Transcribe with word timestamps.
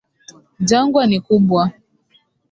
Jangwa 0.67 1.05
ni 1.07 1.19
kubwa. 1.25 1.63